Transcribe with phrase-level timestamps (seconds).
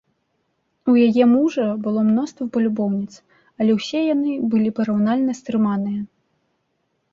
[0.93, 3.13] У яе мужа было мноства палюбоўніц,
[3.59, 6.01] але ўсе яны былі параўнальна стрыманыя.